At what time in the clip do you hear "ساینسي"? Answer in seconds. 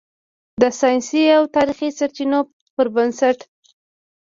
0.79-1.23